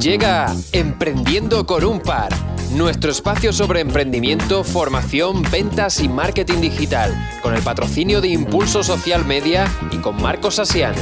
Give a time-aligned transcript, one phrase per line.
[0.00, 2.32] Llega Emprendiendo con un par,
[2.74, 9.24] nuestro espacio sobre emprendimiento, formación, ventas y marketing digital, con el patrocinio de Impulso Social
[9.24, 10.94] Media y con Marcos Asian.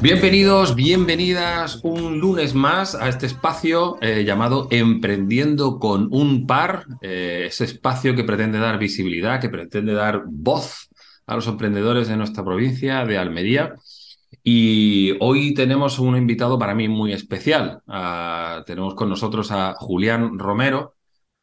[0.00, 7.44] Bienvenidos, bienvenidas un lunes más a este espacio eh, llamado Emprendiendo con un par, eh,
[7.48, 10.88] ese espacio que pretende dar visibilidad, que pretende dar voz
[11.28, 13.74] a los emprendedores de nuestra provincia de Almería.
[14.42, 17.82] Y hoy tenemos un invitado para mí muy especial.
[17.86, 20.94] Ah, tenemos con nosotros a Julián Romero,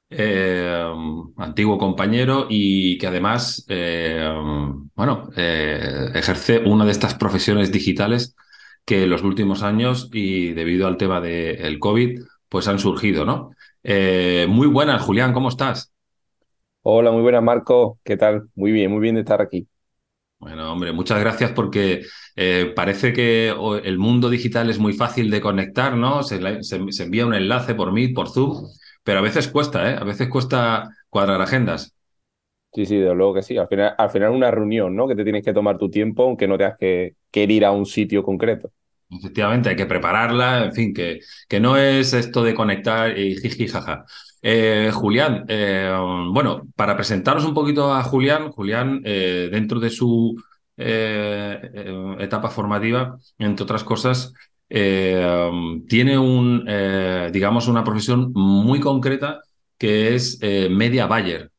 [0.09, 0.83] eh,
[1.37, 4.27] antiguo compañero y que además, eh,
[4.95, 8.35] bueno, eh, ejerce una de estas profesiones digitales
[8.85, 13.51] que en los últimos años y debido al tema del COVID, pues han surgido, ¿no?
[14.47, 15.91] muy buenas, Julián, ¿cómo estás?
[16.81, 17.99] Hola, muy buenas, Marco.
[18.03, 18.49] ¿Qué tal?
[18.55, 19.67] Muy bien, muy bien de estar aquí.
[20.45, 22.03] Bueno, hombre, muchas gracias porque
[22.35, 23.51] eh, parece que
[23.83, 26.21] el mundo digital es muy fácil de conectar, ¿no?
[26.21, 26.39] Se,
[27.03, 28.67] envía un enlace por Meet, por Zoom,
[29.03, 29.97] pero a veces cuesta, ¿eh?
[29.99, 31.95] A veces cuesta cuadrar agendas.
[32.71, 33.57] Sí, sí, de luego que sí.
[33.57, 35.07] Al final, al final una reunión, ¿no?
[35.07, 37.87] Que te tienes que tomar tu tiempo, aunque no tengas que, que ir a un
[37.87, 38.71] sitio concreto.
[39.09, 43.67] Efectivamente, hay que prepararla, en fin, que, que no es esto de conectar y jiji,
[43.67, 44.05] jaja.
[44.47, 45.91] Eh, Julián, eh,
[46.31, 50.39] bueno, para presentaros un poquito a Julián, Julián, eh, dentro de su
[50.77, 54.33] etapa formativa, entre otras cosas,
[54.67, 56.65] tiene un,
[57.31, 59.41] digamos, una profesión muy concreta
[59.79, 61.49] que es media buyer.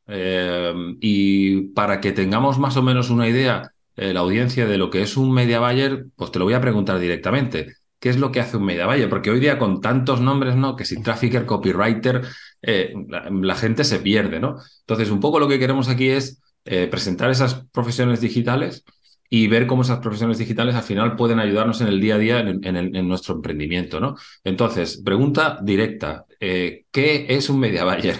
[1.01, 5.17] y para que tengamos más o menos una idea, la audiencia de lo que es
[5.17, 7.75] un media buyer, pues te lo voy a preguntar directamente.
[7.99, 9.09] ¿Qué es lo que hace un media buyer?
[9.09, 10.75] Porque hoy día con tantos nombres, ¿no?
[10.75, 12.21] Que si trafficker, copywriter,
[12.61, 14.57] eh, la, gente se pierde, ¿no?
[14.81, 18.83] Entonces, un poco lo que queremos aquí es eh, presentar esas profesiones digitales
[19.29, 22.39] y ver cómo esas profesiones digitales al final pueden ayudarnos en el día a día
[22.39, 24.15] en, nuestro emprendimiento, ¿no?
[24.43, 28.15] Entonces, pregunta directa, eh, ¿qué es un media buyer?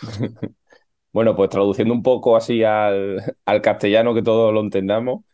[1.12, 3.22] bueno, pues traduciendo un poco así al,
[3.62, 5.24] castellano que todos lo entendamos,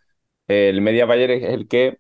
[0.49, 1.99] el media buyer es el que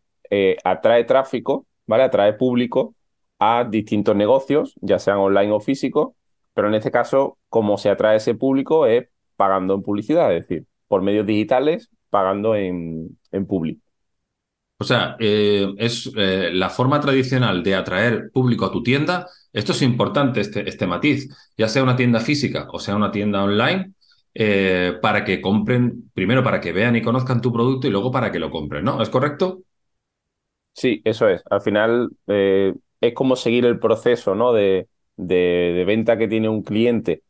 [0.64, 2.04] atrae tráfico ¿vale?
[2.04, 2.94] Atrae público
[3.38, 6.14] a distintos negocios, ya sean online o físicos,
[6.54, 10.66] pero en este caso, como se atrae ese público es pagando en publicidad, es decir,
[10.88, 13.84] por medios digitales, pagando en, en público.
[14.78, 19.28] O sea, eh, es eh, la forma tradicional de atraer público a tu tienda.
[19.52, 23.42] Esto es importante, este, este matiz, ya sea una tienda física o sea una tienda
[23.44, 23.92] online,
[24.34, 28.32] eh, para que compren, primero para que vean y conozcan tu producto y luego para
[28.32, 29.00] que lo compren, ¿no?
[29.00, 29.62] ¿Es correcto?
[30.72, 31.42] Sí, eso es.
[31.48, 34.52] Al final es como seguir el proceso ¿no?
[34.52, 37.22] de, de, venta que tiene un cliente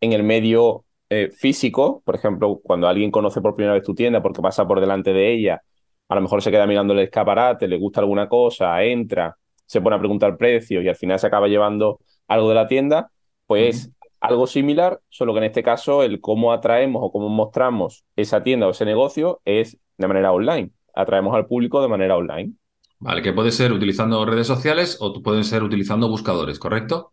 [0.00, 2.02] en el medio eh, físico.
[2.04, 5.32] Por ejemplo, cuando alguien conoce por primera vez tu tienda porque pasa por delante de
[5.32, 5.62] ella,
[6.08, 9.96] a lo mejor se queda mirando el escaparate, le gusta alguna cosa, entra, se pone
[9.96, 13.10] a preguntar precios y al final se acaba llevando algo de la tienda,
[13.46, 18.42] pues algo similar, solo que en este caso el cómo atraemos o cómo mostramos esa
[18.42, 20.70] tienda o ese negocio es de manera online.
[20.94, 22.54] Atraemos al público de manera online.
[23.00, 27.12] Vale, que puede ser utilizando redes sociales o pueden ser utilizando buscadores, ¿correcto?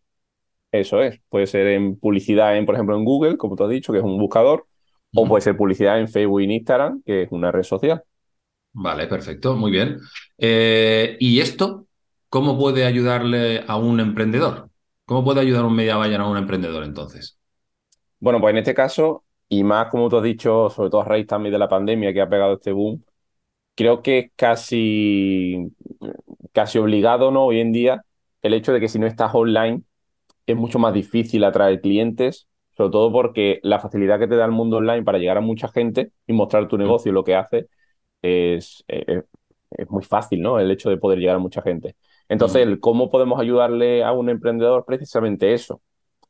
[0.80, 1.20] Eso es.
[1.30, 4.04] Puede ser en publicidad, en, por ejemplo, en Google, como tú has dicho, que es
[4.04, 4.68] un buscador,
[5.16, 8.04] o puede ser publicidad en Facebook y en Instagram, que es una red social.
[8.74, 10.00] Vale, perfecto, muy bien.
[10.38, 11.88] Eh, ¿Y esto
[12.28, 14.70] cómo puede ayudarle a un emprendedor?
[15.06, 17.38] ¿Cómo puede ayudar un media buyer a un emprendedor entonces?
[18.20, 21.28] Bueno, pues en este caso, y más como tú has dicho, sobre todo a raíz
[21.28, 23.02] también de la pandemia que ha pegado este boom,
[23.76, 25.72] creo que es casi,
[26.52, 27.46] casi obligado, ¿no?
[27.46, 28.04] Hoy en día,
[28.42, 29.84] el hecho de que si no estás online
[30.46, 34.52] es mucho más difícil atraer clientes, sobre todo porque la facilidad que te da el
[34.52, 37.70] mundo online para llegar a mucha gente y mostrar tu negocio y lo que hace
[38.22, 39.24] es, es,
[39.90, 40.60] muy fácil, ¿no?
[40.60, 41.96] El hecho de poder llegar a mucha gente.
[42.30, 44.86] Entonces, ¿cómo podemos ayudarle a un emprendedor?
[44.86, 45.82] Precisamente eso,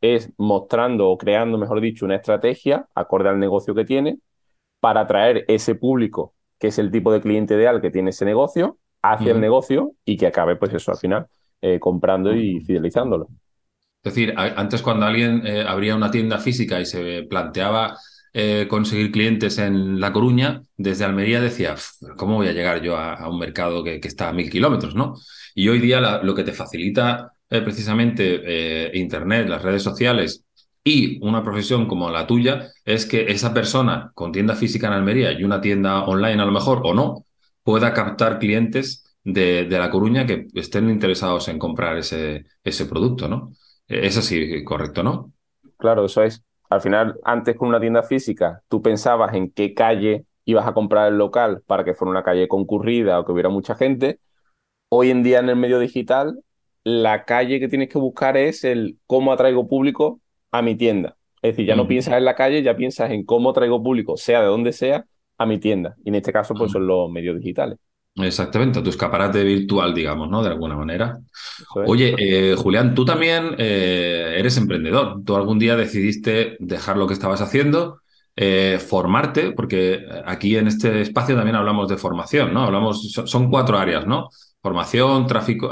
[0.01, 4.19] es mostrando o creando, mejor dicho, una estrategia acorde al negocio que tiene
[4.79, 8.77] para atraer ese público que es el tipo de cliente ideal que tiene ese negocio,
[9.01, 11.27] hacia el negocio y que acabe, pues eso, al final,
[11.61, 13.27] eh, comprando y fidelizándolo.
[14.05, 17.97] Es decir, antes cuando alguien eh, abría una tienda física y se planteaba
[18.33, 21.73] eh, conseguir clientes en La Coruña, desde Almería decía,
[22.15, 24.93] ¿cómo voy a llegar yo a, un mercado que, está a mil kilómetros?
[24.93, 25.15] ¿no?
[25.55, 30.43] Y hoy día lo que te facilita precisamente Internet, las redes sociales
[30.83, 35.31] y una profesión como la tuya es que esa persona con tienda física en Almería
[35.31, 37.25] y una tienda online a lo mejor o no,
[37.63, 43.51] pueda captar clientes de, La Coruña que estén interesados en comprar ese, ese producto, ¿no?
[43.87, 45.31] Es así, correcto, ¿no?
[45.77, 46.43] Claro, eso es.
[46.69, 51.11] Al final, antes con una tienda física, tú pensabas en qué calle ibas a comprar
[51.11, 54.19] el local para que fuera una calle concurrida o que hubiera mucha gente.
[54.89, 56.39] Hoy en día en el medio digital,
[56.83, 60.21] la calle que tienes que buscar es el cómo atraigo público
[60.51, 61.17] a mi tienda.
[61.41, 64.41] Es decir, ya no piensas en la calle, ya piensas en cómo traigo público, sea
[64.41, 65.05] de donde sea,
[65.37, 65.95] a mi tienda.
[66.03, 67.77] Y en este caso, pues son los medios digitales.
[68.17, 70.41] Exactamente, tu escaparate virtual, digamos, ¿no?
[70.41, 71.19] De alguna manera.
[71.85, 75.21] Oye, eh, Julián, tú también eh, eres emprendedor.
[75.25, 77.99] Tú algún día decidiste dejar lo que estabas haciendo,
[78.37, 82.63] eh, formarte, porque aquí en este espacio también hablamos de formación, ¿no?
[82.63, 84.29] Hablamos, son, cuatro áreas, ¿no?
[84.61, 85.69] Formación, tráfico,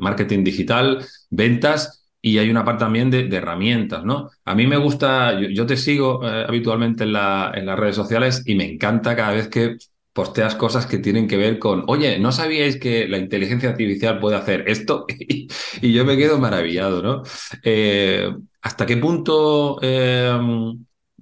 [0.00, 4.30] marketing digital, ventas y hay una parte también de, herramientas, ¿no?
[4.44, 8.56] A mí me gusta, yo, te sigo habitualmente en, la, en las redes sociales y
[8.56, 9.76] me encanta cada vez que
[10.12, 14.36] posteas cosas que tienen que ver con, oye, ¿no sabíais que la inteligencia artificial puede
[14.36, 15.06] hacer esto?
[15.80, 17.22] y yo me quedo maravillado, ¿no?
[17.62, 18.30] Eh,
[18.60, 20.38] ¿Hasta qué punto eh,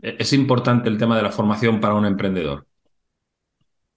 [0.03, 2.67] es importante el tema de la formación para un emprendedor?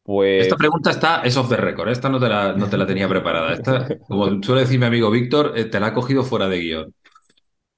[0.03, 0.43] Pues...
[0.43, 3.07] Esta pregunta está, es off the record, esta no te la, no te la tenía
[3.07, 3.53] preparada.
[3.53, 6.93] Esta, como suele decir mi amigo Víctor, eh, te la ha cogido fuera de guion.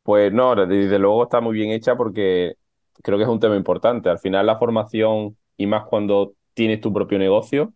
[0.04, 2.56] Pues no, desde luego está muy bien hecha porque
[3.02, 4.10] creo que es un tema importante.
[4.10, 7.74] Al final la formación, y más cuando tienes tu propio negocio,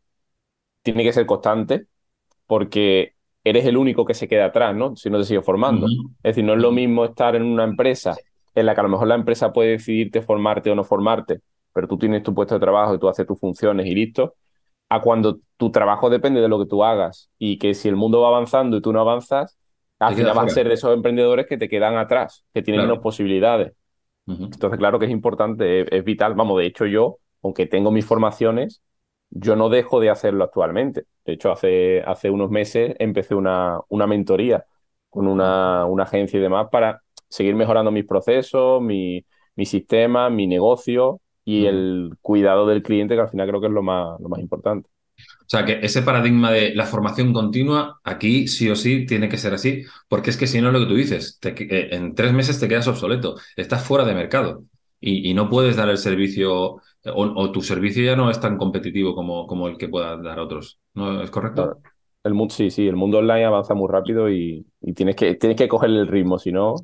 [0.81, 1.86] tiene que ser constante
[2.48, 4.96] porque eres el único que se queda atrás, ¿no?
[4.96, 5.86] Si no te sigues formando.
[5.86, 8.18] Es decir, no es lo mismo estar en una empresa
[8.56, 11.42] en la que a lo mejor la empresa puede decidirte formarte o no formarte,
[11.74, 14.36] pero tú tienes tu puesto de trabajo y tú haces tus funciones y listo,
[14.90, 18.22] a cuando tu trabajo depende de lo que tú hagas y que si el mundo
[18.22, 19.58] va avanzando y tú no avanzas,
[20.00, 23.00] al final vas a ser de esos emprendedores que te quedan atrás, que tienen menos
[23.00, 23.74] posibilidades.
[24.26, 26.36] Entonces, claro que es importante, es, vital.
[26.36, 28.81] Vamos, de hecho yo aunque tengo mis formaciones,
[29.30, 31.06] yo no dejo de hacerlo actualmente.
[31.25, 34.65] De hecho, hace, hace unos meses empecé una, una mentoría
[35.09, 39.25] con una, una, agencia y demás para seguir mejorando mis procesos, mi,
[39.56, 43.74] mi sistema, mi negocio y el cuidado del cliente, que al final creo que es
[43.74, 44.89] lo más, lo más importante.
[45.18, 49.38] O sea, que ese paradigma de la formación continua, aquí sí o sí tiene que
[49.38, 52.59] ser así, porque es que si no, lo que tú dices, eh, en tres meses
[52.59, 54.63] te quedas obsoleto, estás fuera de mercado
[55.00, 59.16] y, y no puedes dar el servicio o, tu servicio ya no es tan competitivo
[59.16, 60.80] como, como el que puedan dar otros.
[60.94, 61.78] ¿No es correcto?
[62.24, 64.66] El mundo, sí, sí, el mundo online avanza muy rápido y,
[64.96, 66.75] tienes, que, tienes que cogerle el ritmo, si no,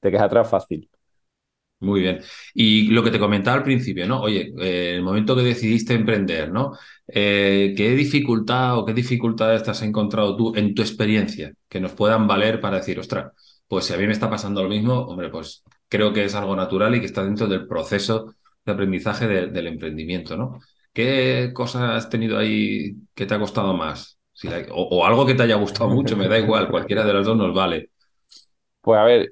[0.00, 0.88] te quedas atrás fácil.
[1.80, 2.20] Muy bien.
[2.54, 4.20] Y lo que te comentaba al principio, ¿no?
[4.20, 6.72] Oye, eh, el momento que decidiste emprender, ¿no?
[7.06, 11.92] Eh, ¿Qué dificultad o qué dificultades te has encontrado tú en tu experiencia que nos
[11.92, 13.32] puedan valer para decir, ostras,
[13.66, 16.56] pues si a mí me está pasando lo mismo, hombre, pues creo que es algo
[16.56, 18.34] natural y que está dentro del proceso
[18.64, 20.60] de aprendizaje del emprendimiento, ¿no?
[20.92, 24.16] ¿Qué cosas has tenido ahí que te ha costado más?
[24.72, 27.54] o, algo que te haya gustado mucho, me da igual, cualquiera de las dos nos
[27.54, 27.90] vale.
[28.80, 29.28] Pues a ver,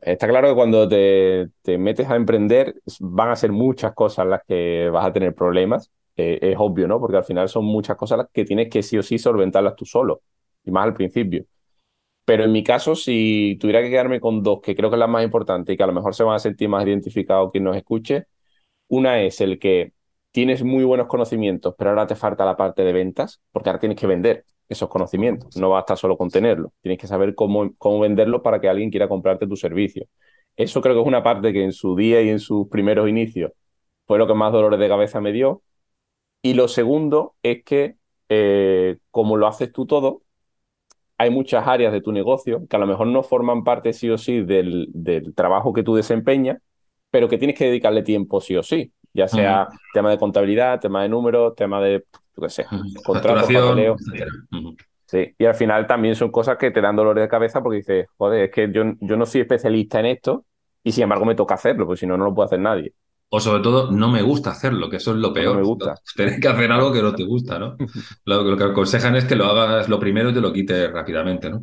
[0.00, 4.88] está claro que cuando te, metes a emprender van a ser muchas cosas las que
[4.90, 6.98] vas a tener problemas, eh, es obvio, ¿no?
[6.98, 9.84] Porque al final son muchas cosas las que tienes que sí o sí solventarlas tú
[9.84, 10.22] solo,
[10.64, 11.44] y más al principio.
[12.28, 15.06] Pero en mi caso, si tuviera que quedarme con dos, que creo que es la
[15.06, 17.74] más importante y que a lo mejor se van a sentir más identificados quien nos
[17.74, 18.26] escuche,
[18.88, 19.94] una es el que
[20.32, 23.98] tienes muy buenos conocimientos, pero ahora te falta la parte de ventas, porque ahora tienes
[23.98, 25.56] que vender esos conocimientos.
[25.56, 26.72] No basta solo con tenerlos.
[26.82, 30.06] Tienes que saber cómo, cómo venderlo para que alguien quiera comprarte tu servicio.
[30.56, 33.52] Eso creo que es una parte que en su día y en sus primeros inicios
[34.06, 35.62] fue lo que más dolores de cabeza me dio.
[36.42, 37.96] Y lo segundo es que,
[38.28, 40.22] eh, como lo haces tú todo,
[41.18, 44.16] hay muchas áreas de tu negocio que a lo mejor no forman parte sí o
[44.16, 46.58] sí del, del trabajo que tú desempeñas,
[47.10, 51.02] pero que tienes que dedicarle tiempo sí o sí, ya sea tema de contabilidad, tema
[51.02, 52.04] de números, tema de,
[52.36, 52.66] yo qué sé,
[53.04, 53.48] contratos,
[55.06, 58.08] Sí, y al final también son cosas que te dan dolor de cabeza porque dices,
[58.18, 60.44] joder, es que yo, yo no soy especialista en esto
[60.84, 62.92] y sin embargo me toca hacerlo, porque si no, no lo puede hacer nadie.
[63.30, 65.56] O sobre todo, no me gusta hacerlo, que eso es lo peor.
[65.56, 65.94] No me gusta.
[66.16, 67.76] Tener que hacer algo que no te gusta, ¿no?
[68.24, 71.50] lo, lo, que aconsejan es que lo hagas lo primero y te lo quites rápidamente,
[71.50, 71.62] ¿no?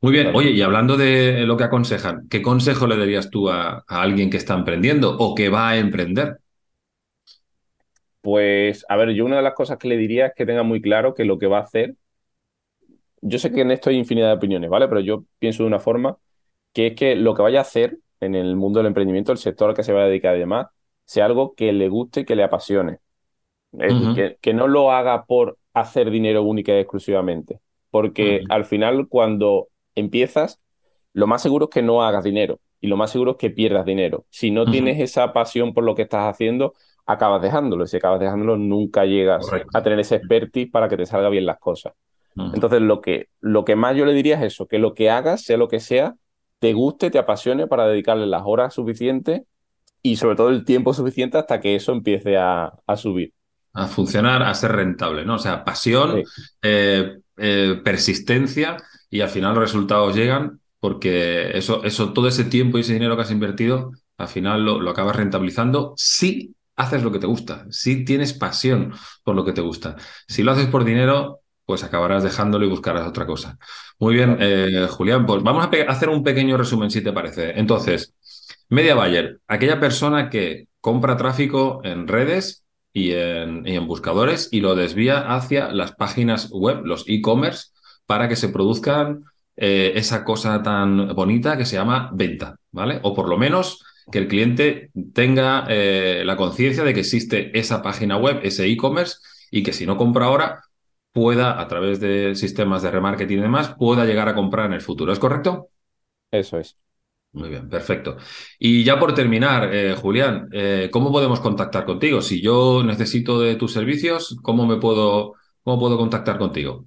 [0.00, 3.84] Muy bien, oye, y hablando de lo que aconsejan, ¿qué consejo le darías tú a,
[3.88, 6.38] alguien que está emprendiendo o que va a emprender?
[8.20, 10.80] Pues, a ver, yo una de las cosas que le diría es que tenga muy
[10.80, 11.96] claro que lo que va a hacer,
[13.22, 14.86] yo sé que en esto hay infinidad de opiniones, ¿vale?
[14.86, 16.16] Pero yo pienso de una forma
[16.72, 19.70] que es que lo que vaya a hacer en el mundo del emprendimiento, el sector
[19.70, 20.68] al que se va a dedicar y demás,
[21.08, 22.98] sea algo que le guste y que le apasione.
[23.72, 27.60] que, que, no lo haga por hacer dinero única y exclusivamente.
[27.90, 30.60] Porque al final, cuando empiezas,
[31.14, 33.86] lo más seguro es que no hagas dinero y lo más seguro es que pierdas
[33.86, 34.26] dinero.
[34.28, 36.74] Si no tienes esa pasión por lo que estás haciendo,
[37.06, 37.84] acabas dejándolo.
[37.84, 41.46] Y si acabas dejándolo, nunca llegas a tener ese expertise para que te salga bien
[41.46, 41.94] las cosas.
[42.36, 45.42] Entonces, lo que, lo que más yo le diría es eso, que lo que hagas,
[45.42, 46.16] sea lo que sea,
[46.58, 49.42] te guste, te apasione para dedicarle las horas suficientes
[50.12, 53.32] y sobre todo el tiempo suficiente hasta que eso empiece a, a subir.
[53.72, 55.34] a funcionar, a ser rentable, ¿no?
[55.36, 56.22] O sea, pasión,
[56.62, 58.76] eh, eh, persistencia
[59.10, 63.16] y al final los resultados llegan porque eso, eso, todo ese tiempo y ese dinero
[63.16, 67.66] que has invertido, al final lo, lo acabas rentabilizando si haces lo que te gusta,
[67.70, 69.96] si tienes pasión por lo que te gusta.
[70.28, 73.58] Si lo haces por dinero, pues acabarás dejándolo y buscarás otra cosa.
[73.98, 77.58] Muy bien, eh, Julián, pues vamos a hacer un pequeño resumen, si te parece.
[77.58, 78.14] Entonces,
[78.70, 85.34] Media Buyer, aquella persona que compra tráfico en redes y en, buscadores y lo desvía
[85.34, 87.68] hacia las páginas web, los e-commerce,
[88.06, 89.24] para que se produzcan
[89.56, 93.00] eh, esa cosa tan bonita que se llama venta, ¿vale?
[93.02, 97.82] O por lo menos que el cliente tenga eh, la conciencia de que existe esa
[97.82, 99.18] página web, ese e-commerce,
[99.50, 100.64] y que si no compra ahora,
[101.12, 104.80] pueda, a través de sistemas de remarketing y demás, pueda llegar a comprar en el
[104.80, 105.12] futuro.
[105.12, 105.68] ¿Es correcto?
[106.30, 106.76] Eso es.
[107.32, 108.16] Muy bien, perfecto.
[108.58, 112.20] Y ya por terminar, eh, Julián, eh, ¿cómo podemos contactar contigo?
[112.22, 116.86] Si yo necesito de tus servicios, ¿cómo me puedo, cómo puedo contactar contigo?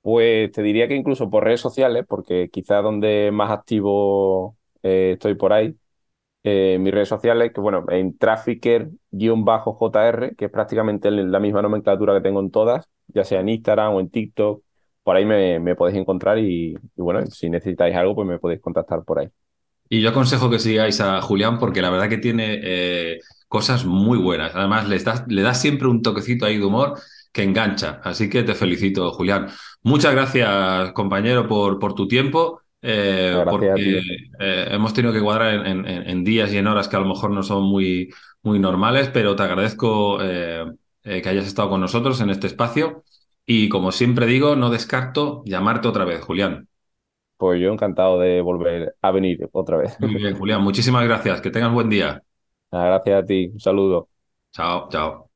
[0.00, 5.52] Pues te diría que incluso por redes sociales, porque quizás donde más activo estoy por
[5.52, 5.76] ahí,
[6.44, 12.20] eh, mis redes sociales, que bueno, en trafficker-jr, que es prácticamente la misma nomenclatura que
[12.22, 14.62] tengo en todas, ya sea en Instagram o en TikTok,
[15.08, 19.20] por ahí me, podéis encontrar y, bueno, si necesitáis algo, pues me podéis contactar por
[19.20, 19.28] ahí.
[19.88, 24.18] Y yo aconsejo que sigáis a Julián porque la verdad que tiene eh, cosas muy
[24.18, 24.54] buenas.
[24.54, 27.00] Además, le das, le das siempre un toquecito ahí de humor
[27.32, 28.02] que engancha.
[28.04, 29.46] Así que te felicito, Julián.
[29.82, 32.60] Muchas gracias, compañero, por, por tu tiempo.
[32.82, 34.02] Eh, porque
[34.40, 37.42] eh, hemos tenido que cuadrar en, días y en horas que a lo mejor no
[37.42, 38.12] son muy,
[38.42, 40.66] muy normales, pero te agradezco eh,
[41.02, 43.04] que hayas estado con nosotros en este espacio
[43.50, 46.68] y como siempre digo, no descarto llamarte otra vez, Julián.
[47.38, 49.98] Pues yo encantado de volver a venir otra vez.
[50.00, 52.22] Muy bien, Julián, muchísimas gracias, que tengas buen día.
[52.70, 54.10] Gracias a ti, un saludo.
[54.52, 55.30] Chao, chao.